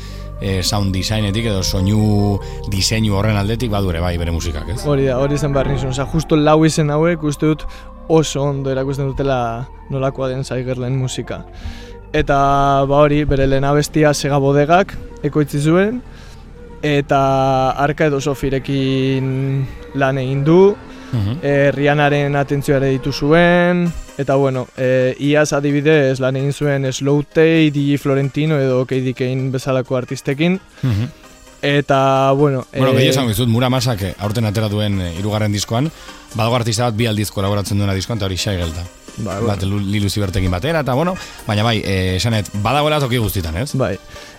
eh, 0.41 0.61
sound 0.63 0.93
designetik 0.95 1.45
edo 1.45 1.63
soinu 1.63 2.39
diseinu 2.71 3.15
horren 3.17 3.37
aldetik 3.37 3.71
badu 3.71 3.89
ere 3.91 3.99
bai 3.99 4.17
bere 4.17 4.31
musikak, 4.31 4.69
ez? 4.69 4.85
Hori 4.85 5.05
da, 5.05 5.17
hori 5.19 5.37
zen 5.37 5.53
behar 5.53 5.67
nizun. 5.67 5.89
Osa, 5.89 6.05
justo 6.05 6.35
lau 6.35 6.63
izen 6.65 6.89
hauek 6.89 7.23
uste 7.23 7.45
dut 7.45 7.65
oso 8.07 8.41
ondo 8.43 8.71
erakusten 8.71 9.05
dutela 9.07 9.67
nolakoa 9.89 10.29
den 10.29 10.43
Zaigerlen 10.43 10.95
musika. 10.97 11.43
Eta 12.13 12.85
ba 12.89 13.03
hori, 13.03 13.23
bere 13.29 13.45
lehen 13.47 13.63
abestia 13.69 14.13
sega 14.13 14.39
bodegak 14.41 14.95
ekoitzi 15.23 15.59
zuen, 15.61 16.01
eta 16.81 17.71
arka 17.77 18.07
edo 18.09 18.21
sofirekin 18.21 19.65
lan 19.95 20.17
egin 20.17 20.43
du, 20.45 20.75
Mhm. 21.11 21.39
e, 21.41 21.71
Rihanaren 21.71 22.35
atentzioare 22.35 22.89
ditu 22.93 23.11
zuen, 23.11 23.91
eta 24.19 24.35
bueno, 24.35 24.65
e, 24.75 25.15
iaz 25.23 25.53
adibidez 25.55 26.19
lan 26.19 26.35
egin 26.35 26.51
zuen 26.53 26.85
Slow 26.91 27.23
Tay, 27.23 27.69
DJ 27.71 27.97
Florentino 28.03 28.57
edo 28.59 28.83
Keidi 28.85 29.13
Kane 29.15 29.49
bezalako 29.53 29.95
artistekin, 29.97 30.59
Mhm. 30.83 31.07
eta 31.61 32.31
bueno... 32.35 32.65
Bueno, 32.73 32.91
e, 32.93 32.97
gehi 32.99 33.09
esan 33.13 33.27
dizut, 33.31 33.47
Mura 33.47 33.69
Masak 33.69 34.01
eh, 34.03 34.13
aurten 34.19 34.45
atera 34.45 34.67
duen 34.71 34.99
eh, 35.01 35.13
hirugarren 35.19 35.51
diskoan, 35.55 35.89
badago 36.35 36.55
artista 36.59 36.83
bat 36.89 36.95
bi 36.99 37.07
aldiz 37.07 37.29
kolaboratzen 37.31 37.77
duena 37.79 37.93
diskoan, 37.95 38.19
eta 38.19 38.27
hori 38.27 38.37
xai 38.37 38.57
gelta. 38.59 38.83
Ba, 39.19 39.39
Bat, 39.43 39.63
Lu- 39.67 39.79
Lilu 39.83 40.09
Zibertekin 40.09 40.51
batera, 40.51 40.79
eta 40.85 40.93
bueno, 40.95 41.15
baina 41.47 41.63
bai, 41.63 41.77
eh, 41.83 42.15
esanet, 42.19 42.51
badagoela 42.63 42.99
toki 43.03 43.17
guztitan, 43.19 43.57
ez? 43.57 43.73
Bai. 43.75 43.97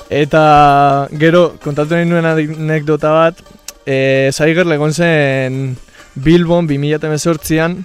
Eta 0.09 1.09
gero, 1.21 1.55
kontatu 1.63 1.95
nahi 1.95 2.05
nuen 2.09 2.25
anekdota 2.27 3.11
bat, 3.13 3.43
e, 3.87 4.31
Zaiger 4.33 4.67
legon 4.67 4.93
zen 4.93 5.77
Bilbon 6.15 6.67
2018an, 6.69 7.77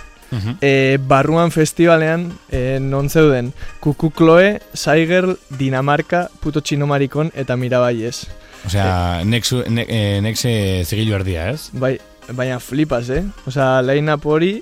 E, 0.62 0.98
barruan 1.00 1.52
festivalean, 1.52 2.32
e, 2.52 2.80
non 2.82 3.10
zeuden, 3.10 3.54
Kukukloe, 3.80 4.60
Zaiger, 4.76 5.38
Dinamarca, 5.50 6.30
Puto 6.42 6.62
Txinomarikon 6.62 7.32
eta 7.36 7.56
Mirabaiez. 7.56 8.26
Osea, 8.66 9.24
nexu, 9.24 9.62
ne, 9.70 9.86
eh, 9.88 10.20
nexe 10.26 10.84
zigilu 10.86 11.16
erdia, 11.20 11.50
ez? 11.54 11.70
Bai, 11.74 12.00
baina 12.34 12.60
flipas, 12.60 13.10
eh? 13.14 13.24
Osea, 13.46 13.82
line-up 13.86 14.26
hori, 14.26 14.58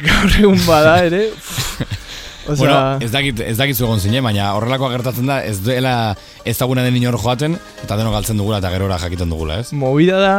gaur 0.00 0.40
egun 0.40 0.60
bada 0.66 0.98
ere, 1.04 1.28
Osea, 2.46 2.56
Bueno, 2.60 2.76
ez 3.02 3.10
dakit, 3.10 3.40
ez 3.42 3.56
dakit 3.58 3.80
egon 3.82 3.98
zinen, 3.98 4.22
baina 4.22 4.52
horrelakoa 4.54 4.92
gertatzen 4.92 5.26
da, 5.26 5.40
ez 5.42 5.58
duela 5.64 6.14
ezaguna 6.46 6.84
den 6.86 6.94
inor 6.94 7.18
joaten, 7.18 7.56
eta 7.82 7.96
deno 7.98 8.12
galtzen 8.14 8.38
dugula 8.38 8.60
eta 8.62 8.70
gerora 8.70 9.00
jakiten 9.02 9.32
dugula, 9.34 9.58
ez? 9.64 9.72
movida 9.74 10.20
da, 10.22 10.36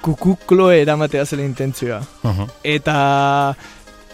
Kukukloe 0.00 0.78
eramatea 0.80 1.26
zela 1.26 1.44
intentzioa. 1.44 2.00
Uh 2.24 2.46
Eta 2.64 3.54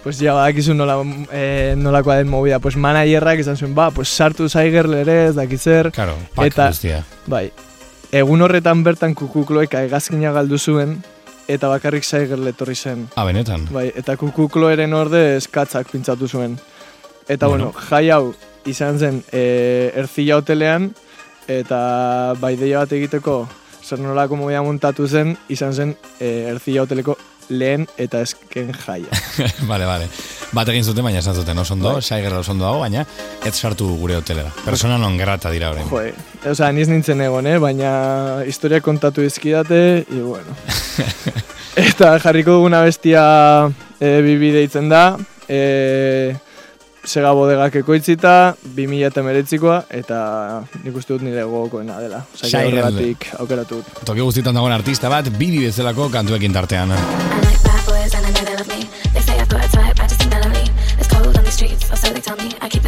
pues 0.06 0.20
ja 0.22 0.34
badakizu 0.36 0.70
nola, 0.78 1.00
eh, 1.34 1.74
nolakoa 1.76 2.18
den 2.20 2.28
movida, 2.30 2.60
pues 2.62 2.76
managerrak 2.76 3.40
esan 3.42 3.56
zuen, 3.56 3.72
ba, 3.74 3.88
pues 3.90 4.06
sartu 4.08 4.46
Zaiger 4.48 4.86
ere 4.94 5.16
ez 5.28 5.34
dakit 5.34 5.58
zer, 5.58 5.90
Claro, 5.90 6.14
pak 6.36 6.46
Eta- 6.46 6.68
guztia. 6.68 7.00
bai. 7.26 7.50
Egun 8.12 8.40
horretan 8.40 8.84
bertan 8.84 9.16
kukukloek 9.18 9.74
egazkina 9.74 10.30
galdu 10.30 10.58
zuen, 10.62 11.02
eta 11.48 11.66
bakarrik 11.66 12.04
Zaiger 12.06 12.38
letorri 12.38 12.76
zen. 12.76 13.08
Ah, 13.16 13.24
benetan. 13.24 13.66
Bai, 13.72 13.88
eta 13.96 14.14
kukukloeren 14.16 14.94
orde 14.94 15.36
eskatzak 15.40 15.90
pintzatu 15.90 16.28
zuen. 16.28 16.54
Eta 17.28 17.48
Bueno. 17.48 17.72
bueno, 17.72 17.80
jai 17.90 18.10
hau 18.10 18.32
izan 18.64 18.98
zen 19.00 19.24
e, 19.32 19.90
erzila 19.96 20.36
hotelean, 20.36 20.92
eta 21.48 22.34
bai 22.38 22.54
deia 22.56 22.78
bat 22.78 22.92
egiteko 22.92 23.48
zer 23.82 23.98
nolako 23.98 24.36
movida 24.36 24.62
montatu 24.62 25.08
zen, 25.08 25.36
izan 25.48 25.72
zen 25.74 25.96
e, 26.20 26.46
erzila 26.54 26.82
hoteleko 26.82 27.18
lehen 27.48 27.86
eta 27.98 28.20
esken 28.24 28.72
jaia. 28.74 29.20
vale, 29.70 29.86
vale. 29.86 30.08
Bat 30.54 30.70
egin 30.72 30.84
zuten, 30.86 31.04
baina 31.04 31.20
esan 31.20 31.36
zuten, 31.36 31.58
oso 31.58 31.74
ondo, 31.74 31.92
Bai. 31.96 32.02
saigerra 32.02 32.40
oso 32.40 32.54
ondo 32.54 32.66
dago, 32.66 32.80
baina 32.84 33.04
ez 33.44 33.54
sartu 33.54 33.88
gure 33.98 34.16
hotelera. 34.16 34.52
Persona 34.64 34.98
non 34.98 35.16
grata 35.18 35.50
dira 35.50 35.70
orain. 35.74 35.88
Jo, 35.90 36.02
osea, 36.52 36.70
niz 36.72 36.88
nintzen 36.88 37.20
egon, 37.26 37.46
eh? 37.50 37.58
baina 37.62 37.90
historia 38.46 38.80
kontatu 38.80 39.24
izkidate, 39.26 39.80
i 40.08 40.22
bueno. 40.22 40.56
eta 41.88 42.14
jarriko 42.22 42.60
duguna 42.60 42.82
bestia 42.86 43.22
e, 44.00 44.20
bibi 44.24 44.52
deitzen 44.54 44.88
da, 44.92 45.04
e, 45.48 46.36
sega 47.06 47.32
bodegak 47.36 47.78
ekoitzita, 47.82 48.56
2000 48.76 49.10
eta 49.10 49.22
meretzikoa, 49.26 49.78
eta 49.90 50.18
nik 50.82 50.96
uste 50.98 51.14
dut 51.14 51.26
nire 51.26 51.46
gogokoena 51.46 52.00
dela. 52.02 52.24
Shai 52.36 52.66
horregatik 52.68 53.30
aukeratu 53.38 53.80
dut. 53.80 54.04
Toki 54.08 54.26
guztietan 54.26 54.58
dagoen 54.58 54.74
artista 54.76 55.12
bat, 55.12 55.30
bibi 55.38 55.64
bezalako 55.68 56.10
kantuekin 56.12 56.52
tartean. 56.56 56.96
I 62.58 62.68
like 62.68 62.85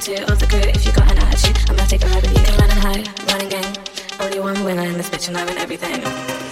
Of 0.00 0.38
the 0.38 0.46
crew, 0.46 0.60
if 0.60 0.86
you 0.86 0.92
got 0.92 1.12
an 1.12 1.18
attitude, 1.18 1.58
I'm 1.68 1.76
gonna 1.76 1.86
take 1.86 2.02
a 2.02 2.06
ride 2.06 2.22
with 2.22 2.32
you. 2.32 2.56
Run 2.56 2.70
and 2.70 2.80
hide, 2.80 3.30
running 3.30 3.50
gang. 3.50 3.76
Only 4.18 4.40
one 4.40 4.64
winner 4.64 4.84
in 4.84 4.94
this 4.94 5.10
bitch, 5.10 5.28
and 5.28 5.36
I 5.36 5.44
win 5.44 5.58
everything. 5.58 6.49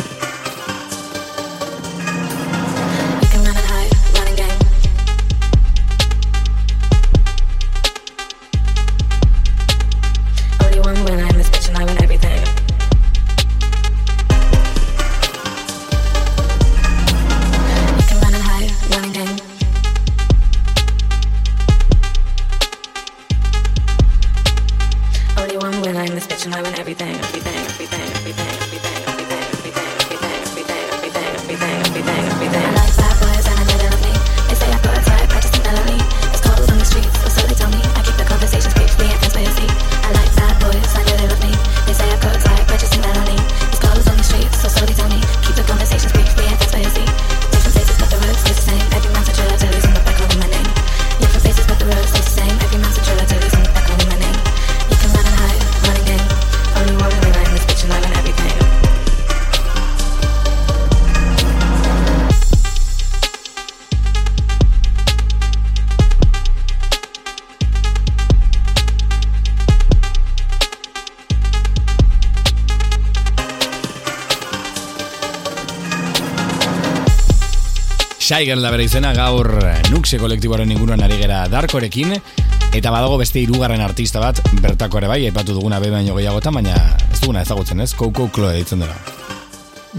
Shaigen 78.39 78.61
da 78.63 78.71
bere 78.71 78.85
izena 78.87 79.09
gaur 79.17 79.49
Nuxe 79.91 80.15
kolektiboaren 80.23 80.71
inguruan 80.71 81.01
ari 81.03 81.17
gera 81.19 81.41
Darkorekin 81.51 82.13
eta 82.15 82.93
badago 82.95 83.17
beste 83.19 83.41
hirugarren 83.43 83.81
artista 83.83 84.21
bat 84.23 84.39
bertako 84.63 85.01
ere 85.01 85.09
bai 85.11 85.17
aipatu 85.27 85.57
duguna 85.57 85.81
be 85.83 85.91
baino 85.91 86.15
gehiagotan 86.15 86.55
baina 86.55 86.77
ez 87.09 87.19
duguna 87.19 87.43
ezagutzen 87.43 87.83
ez 87.83 87.89
Coco 87.99 88.29
Chloe 88.31 88.61
ditzen 88.61 88.85
dela. 88.85 88.95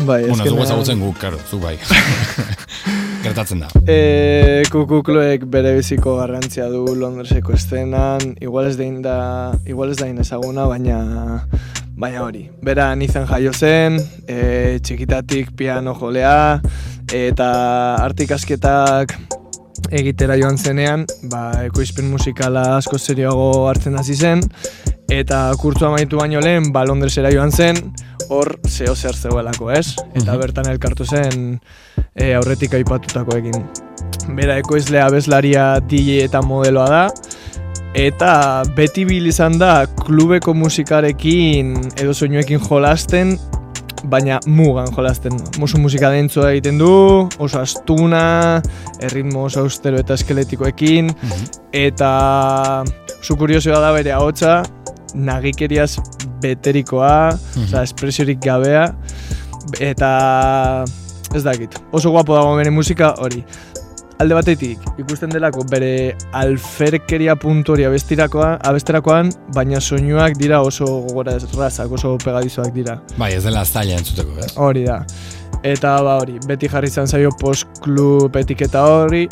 Bai, 0.06 0.22
Bueno, 0.30 0.46
ez 0.46 0.54
dugu 0.54 0.64
ezagutzen 0.64 1.04
guk, 1.04 1.18
claro, 1.20 1.42
zu 1.50 1.60
bai. 1.60 1.74
Gertatzen 3.26 3.66
da. 3.66 3.74
E, 3.84 4.64
kukukloek 4.72 5.44
bere 5.52 5.76
biziko 5.76 6.16
garrantzia 6.22 6.70
du 6.72 6.86
Londreseko 6.96 7.58
estenan, 7.60 8.38
igual 8.40 8.72
ez 8.72 8.78
dein 8.80 9.02
da, 9.04 9.18
igual 9.68 9.92
ez 9.92 10.00
dain 10.00 10.16
ezaguna, 10.24 10.70
baina 10.72 11.02
baina 12.00 12.24
hori. 12.24 12.46
Bera 12.64 12.94
nizan 12.96 13.28
jaio 13.28 13.52
zen, 13.52 14.00
e, 14.32 14.80
txikitatik 14.80 15.52
piano 15.60 15.92
jolea, 16.00 16.62
eta 17.14 17.50
artik 18.04 18.32
asketak 18.36 19.16
egitera 19.96 20.36
joan 20.38 20.58
zenean, 20.58 21.06
ba, 21.32 21.64
ekoizpen 21.66 22.10
musikala 22.12 22.76
asko 22.78 23.00
serioago 23.00 23.68
hartzen 23.70 23.96
hasi 23.98 24.16
zen, 24.16 24.44
eta 25.10 25.48
kurtzu 25.58 25.88
amaitu 25.88 26.20
baino 26.20 26.42
lehen, 26.44 26.72
ba, 26.76 26.84
Londresera 26.86 27.32
joan 27.34 27.52
zen, 27.52 27.80
hor 28.30 28.60
zeo 28.68 28.94
zer 28.96 29.16
zegoelako, 29.16 29.72
ez? 29.72 29.96
Eta 30.14 30.34
Mhm. 30.34 30.40
bertan 30.40 30.70
elkartu 30.70 31.06
zen 31.06 31.60
e, 32.16 32.34
aurretik 32.36 32.74
aipatutakoekin. 32.74 33.64
Bera 34.36 34.58
ekoizlea 34.58 35.10
bezlaria 35.10 35.80
DJ 35.80 36.26
eta 36.26 36.42
modeloa 36.42 36.90
da, 36.90 37.08
eta 37.96 38.62
beti 38.76 39.06
bil 39.06 39.26
izan 39.26 39.58
da 39.58 39.88
klubeko 39.88 40.54
musikarekin 40.54 41.74
edo 41.98 42.14
soinuekin 42.14 42.60
jolasten, 42.60 43.40
baina 44.04 44.40
mugan 44.48 44.92
jolasten. 44.96 45.36
Musu 45.60 45.80
musika 45.82 46.12
dentzoa 46.14 46.52
egiten 46.54 46.80
du, 46.80 46.92
oso 47.40 47.62
astuna, 47.62 48.62
erritmo 49.02 49.46
oso 49.48 49.64
austero 49.66 50.00
eta 50.00 50.18
eskeletikoekin, 50.20 51.12
eta 51.76 52.12
zu 53.22 53.36
kuriosoa 53.40 53.82
da 53.84 53.92
bere 53.96 54.14
ahotsa, 54.16 54.62
nagikeriaz 55.16 55.98
beterikoa, 56.44 57.34
osea, 57.66 57.84
espresiorik 57.84 58.40
gabea, 58.44 58.88
eta 59.80 60.12
ez 61.36 61.44
dakit, 61.46 61.76
oso 61.92 62.14
guapo 62.14 62.38
dago 62.38 62.56
bere 62.58 62.72
musika 62.74 63.14
hori. 63.20 63.44
Alde 64.20 64.36
batetik, 64.36 64.82
ikusten 65.00 65.32
delako 65.32 65.62
bere 65.72 66.12
alferkeria 66.36 67.38
puntu 67.40 67.72
hori 67.72 67.86
abestirakoa, 67.88 68.50
abesterakoan, 68.68 69.30
baina 69.56 69.80
soinuak 69.80 70.36
dira 70.36 70.60
oso 70.60 70.90
gogora 71.06 71.38
errazak, 71.38 71.94
oso 71.96 72.18
pegadizoak 72.20 72.74
dira. 72.76 72.98
Bai, 73.16 73.30
ez 73.38 73.46
dela 73.46 73.64
zaila 73.64 73.96
entzuteko, 73.96 74.36
ez? 74.44 74.50
Hori 74.60 74.84
da. 74.90 74.98
Eta 75.64 75.96
ba 76.04 76.18
hori, 76.20 76.36
beti 76.52 76.68
jarri 76.68 76.92
izan 76.92 77.08
zaio 77.08 77.32
post-club 77.40 78.36
etiketa 78.44 78.84
hori, 78.92 79.24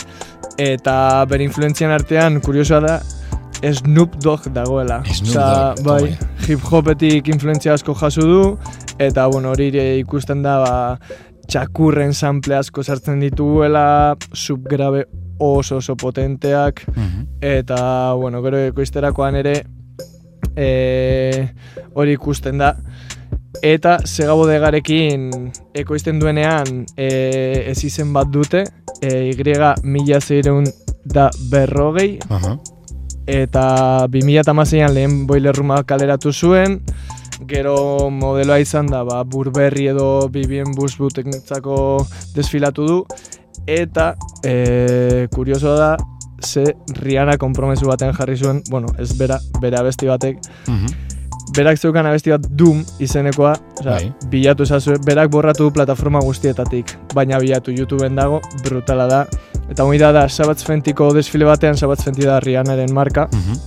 eta 0.56 0.96
bere 1.28 1.44
influentzian 1.44 1.92
artean, 1.92 2.40
kuriosoa 2.40 2.80
da, 2.88 2.98
Snoop 3.60 4.16
Dogg 4.24 4.48
dagoela. 4.56 5.02
Snoop 5.12 5.36
Dogg, 5.36 5.84
bai, 5.84 6.02
toma. 6.16 6.34
hip-hopetik 6.48 7.28
influentzia 7.36 7.76
asko 7.76 7.92
jaso 7.92 8.24
du, 8.24 8.42
eta 9.04 9.28
bueno, 9.28 9.52
hori 9.52 9.68
ikusten 10.00 10.48
da, 10.48 10.62
ba, 10.64 11.28
txakurren 11.48 12.14
sample 12.14 12.58
asko 12.60 12.84
sartzen 12.84 13.22
dituela, 13.24 14.16
subgrabe 14.34 15.06
oso 15.40 15.78
oso 15.78 15.96
potenteak, 15.96 16.84
eta, 17.42 17.80
bueno, 18.18 18.42
gero 18.44 18.60
ekoizterakoan 18.72 19.38
ere, 19.44 19.56
e, 20.58 21.48
hori 21.94 22.18
ikusten 22.18 22.58
da, 22.58 22.74
eta 23.64 23.98
sega 24.06 24.36
bodegarekin 24.38 25.30
ekoizten 25.78 26.20
duenean 26.20 26.84
e, 26.96 27.08
ez 27.72 27.78
izen 27.86 28.14
bat 28.14 28.30
dute, 28.34 28.66
e, 29.02 29.30
Y 29.30 29.44
mila 29.84 30.20
zeireun 30.22 30.66
da 31.06 31.30
berrogei, 31.52 32.18
Aha. 32.30 32.58
eta 33.28 34.08
2006an 34.10 34.94
lehen 34.94 35.28
boiler 35.28 35.56
rooma 35.56 35.84
kaleratu 35.84 36.34
zuen, 36.34 36.82
gero 37.46 38.10
modeloa 38.10 38.60
izan 38.60 38.88
da, 38.88 39.04
ba, 39.06 39.24
burberri 39.24 39.88
edo 39.92 40.28
bibien 40.34 40.72
bus 40.76 40.96
butentzako 40.98 42.06
desfilatu 42.36 42.86
du, 42.88 43.00
eta 43.68 44.16
e, 44.44 45.28
kuriosoa 45.34 45.76
da, 45.78 45.98
ze 46.44 46.64
Rihanna 47.02 47.38
konpromesu 47.38 47.88
baten 47.90 48.14
jarri 48.14 48.38
zuen, 48.38 48.62
bueno, 48.70 48.88
ez 49.00 49.12
bera, 49.18 49.40
bere 49.62 49.78
abesti 49.80 50.08
batek, 50.08 50.38
Mhm. 50.68 50.88
berak 51.56 51.78
zeukan 51.80 52.06
abesti 52.06 52.30
bat 52.32 52.46
Doom 52.50 52.84
izenekoa, 53.00 53.54
osea, 53.80 53.92
Bai. 53.92 54.14
bilatu 54.30 54.64
ezazue, 54.64 54.98
berak 55.06 55.30
borratu 55.32 55.64
du 55.64 55.72
plataforma 55.74 56.20
guztietatik, 56.20 56.92
baina 57.14 57.40
bilatu 57.40 57.72
YouTubeen 57.72 58.16
dago, 58.16 58.42
brutala 58.64 59.08
da. 59.08 59.26
Eta 59.70 59.84
hori 59.84 59.98
da, 59.98 60.12
da 60.12 60.30
Sabatz 60.30 60.64
Fentiko 60.64 61.12
desfile 61.14 61.46
batean, 61.46 61.76
Sabatz 61.78 62.04
Fenti 62.04 62.22
da 62.26 62.40
Rihannaren 62.40 62.94
marka, 62.94 63.28
Mhm. 63.32 63.58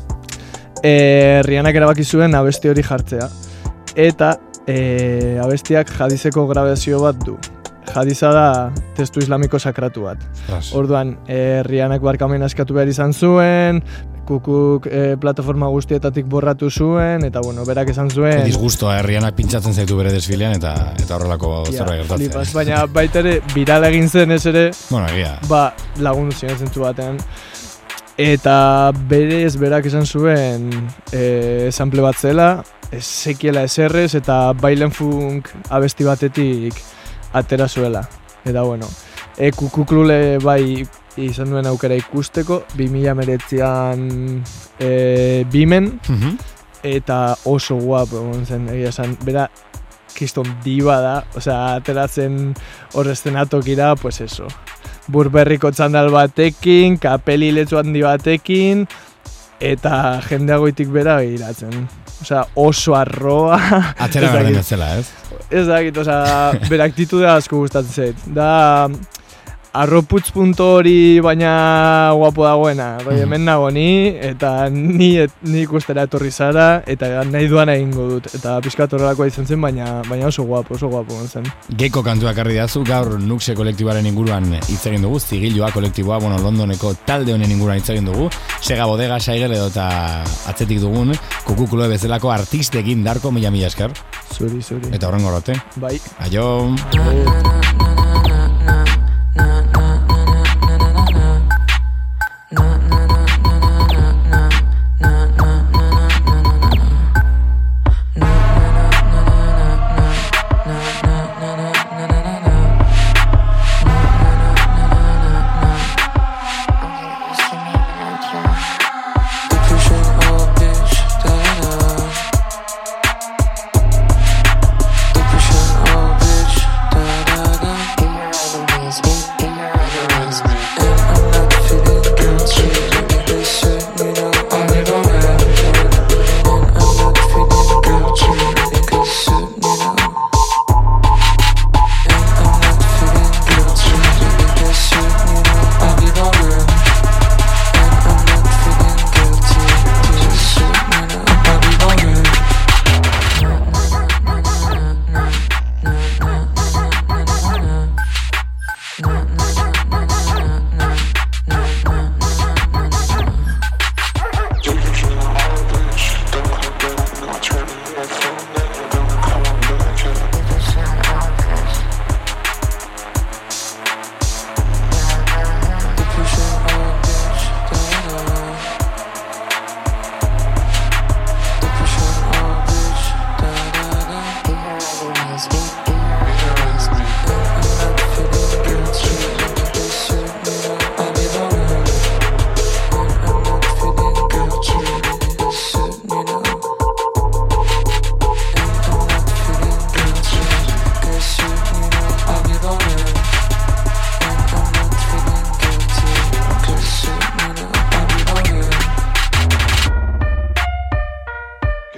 e, 0.83 1.42
Rihannak 1.44 1.74
erabaki 1.74 2.04
zuen 2.04 2.35
abesti 2.35 2.68
hori 2.68 2.83
jartzea. 2.83 3.28
Eta 4.00 4.34
e, 4.66 5.36
abestiak 5.42 5.90
jadizeko 5.98 6.46
grabazio 6.48 7.00
bat 7.04 7.18
du. 7.26 7.36
Jadiza 7.90 8.28
da 8.30 8.44
testu 8.94 9.18
islamiko 9.24 9.58
sakratu 9.58 10.04
bat. 10.06 10.20
Orduan, 10.78 11.16
e, 11.26 11.62
Rihannak 11.66 12.04
barkamen 12.06 12.44
askatu 12.46 12.76
behar 12.76 12.88
izan 12.92 13.10
zuen, 13.12 13.80
kukuk 14.28 14.86
e, 14.86 15.16
plataforma 15.18 15.66
guztietatik 15.74 16.28
borratu 16.30 16.68
zuen, 16.70 17.24
eta 17.26 17.42
bueno, 17.42 17.64
berak 17.66 17.90
esan 17.90 18.12
zuen... 18.14 18.44
disgustoa 18.46 19.00
herrianak 19.00 19.34
pintzatzen 19.34 19.74
zaitu 19.74 19.96
bere 19.98 20.12
desfilean 20.14 20.54
eta 20.54 20.74
eta 21.02 21.16
horrelako 21.18 21.50
Ja, 21.72 21.80
zerbait 21.80 22.04
gertatzen. 22.04 22.28
flipas, 22.28 22.52
baina 22.54 22.84
baita 22.86 23.24
ere, 23.24 23.40
viral 23.56 23.88
egin 23.90 24.06
zen 24.08 24.36
ez 24.38 24.44
ere, 24.46 24.68
Bueno, 24.88 25.08
egia. 25.10 25.34
ba, 25.50 25.64
lagundu 25.98 26.36
ziren 26.38 26.58
zentzu 26.62 26.86
batean. 26.86 27.18
Eta 28.20 28.92
berez 29.10 29.56
berak 29.58 29.86
esan 29.90 30.06
zuen 30.06 30.70
e, 31.10 31.70
sample 31.72 32.04
bat 32.06 32.14
zela, 32.20 32.52
ez 32.92 33.05
sekiela 33.05 33.62
eserrez 33.68 34.14
eta 34.18 34.53
bailen 34.59 34.90
funk 34.90 35.48
abesti 35.70 36.05
batetik 36.05 36.74
atera 37.33 37.68
zuela. 37.68 38.03
Eta 38.44 38.62
bueno, 38.62 38.87
e, 39.38 39.50
kukuklule 39.53 40.38
bai 40.42 40.87
izan 41.20 41.50
duen 41.50 41.66
aukera 41.66 41.94
ikusteko, 41.98 42.64
2000 42.76 43.14
meretzian 43.14 44.09
e, 44.79 45.44
bimen, 45.53 46.00
Mhm. 46.09 46.38
eta 46.83 47.37
oso 47.44 47.76
guapo 47.76 48.16
egon 48.16 48.46
zen, 48.46 48.68
egia 48.72 48.88
esan, 48.88 49.16
bera, 49.24 49.50
kiston 50.14 50.46
diba 50.64 50.98
da, 51.00 51.24
osea, 51.37 51.74
ateratzen 51.76 52.55
hor 52.94 53.09
eszenatokira, 53.09 53.94
pues 53.96 54.20
eso, 54.20 54.46
burberriko 55.09 55.70
txandal 55.70 56.11
batekin, 56.11 56.96
kapeli 56.98 57.53
letzu 57.53 57.79
handi 57.79 58.03
batekin, 58.03 58.87
eta 59.61 60.20
jendeagoitik 60.29 60.88
bera 60.88 61.16
begiratzen. 61.20 61.88
Osea, 62.20 62.42
oso 62.54 62.94
arroa. 62.94 63.56
Atzera 63.98 64.26
Ez 64.26 64.33
berden 64.33 64.52
dakit. 64.52 64.59
ez 64.59 64.66
zela, 64.74 64.88
ez? 64.98 65.06
Ez 65.50 65.66
dakit, 65.66 65.96
osea, 66.02 66.52
bere 66.68 66.85
aktitudea 66.85 67.35
asko 67.40 67.62
gustatzen 67.62 67.92
zait. 67.92 68.26
Da, 68.37 68.88
arroputz 69.72 70.30
punto 70.33 70.74
hori 70.76 71.20
baina 71.20 72.11
guapo 72.16 72.44
dagoena. 72.44 72.98
Roi, 72.98 73.14
Mhm. 73.14 73.22
hemen 73.22 73.44
nago 73.44 73.70
ni, 73.70 74.09
eta 74.09 74.68
ni, 74.70 75.16
et, 75.18 75.30
ni 75.42 75.62
ikustera 75.62 76.02
etorri 76.04 76.30
zara, 76.30 76.83
eta 76.87 77.22
nahi 77.24 77.46
duan 77.48 77.68
egingo 77.68 78.09
dut. 78.09 78.26
Eta 78.35 78.61
pixkat 78.61 78.92
horrelakoa 78.92 79.26
izan 79.28 79.46
zen, 79.46 79.61
baina, 79.61 80.02
baina 80.09 80.26
oso 80.26 80.42
guapo, 80.44 80.74
oso 80.74 80.88
guapo 80.88 81.14
zen. 81.28 81.44
Geko 81.76 82.02
kantuak 82.02 82.38
arri 82.38 82.54
dazu, 82.56 82.83
gaur 82.85 83.18
Nuxe 83.20 83.54
kolektibaren 83.54 84.06
inguruan 84.06 84.44
hitz 84.68 84.87
egin 84.87 85.02
dugu, 85.02 85.20
Zigilua 85.20 85.70
kolektiboa, 85.72 86.18
bueno, 86.18 86.38
Londoneko 86.38 86.94
talde 87.06 87.33
honen 87.35 87.50
inguruan 87.50 87.78
hitz 87.78 87.90
egin 87.90 88.04
dugu, 88.06 88.28
Sega 88.61 88.87
Bodega, 88.87 89.20
Saigel 89.20 89.52
edo 89.52 89.66
eta 89.68 90.22
atzetik 90.46 90.80
dugun, 90.80 91.12
kukukulo 91.44 91.88
bezalako 91.88 92.30
artistekin 92.33 93.04
darko 93.04 93.30
mila 93.30 93.50
mila 93.50 93.66
esker, 93.68 93.90
Zuri, 94.37 94.62
zuri. 94.62 94.88
eta 94.92 95.09
horrengo 95.09 95.28
arte. 95.35 95.54
Bai. 95.76 96.00
Aio! 96.18 96.74
Na, 96.96 97.60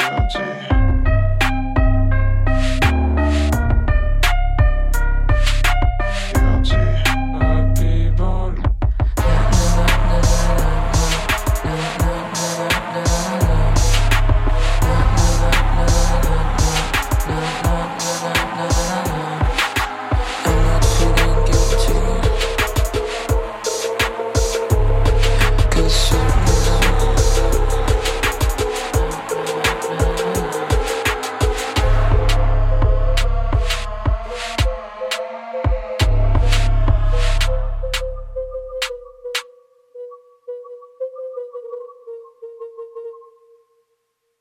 Guilty. 0.02 0.71